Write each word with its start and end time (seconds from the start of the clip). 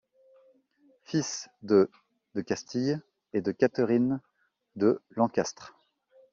Fils 1.03 1.47
de 1.61 1.87
de 2.33 2.41
Castille 2.41 2.99
et 3.33 3.41
de 3.41 3.51
Catherine 3.51 4.19
de 4.75 4.99
Lancastre. 5.11 5.75